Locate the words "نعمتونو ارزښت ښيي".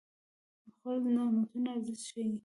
1.15-2.33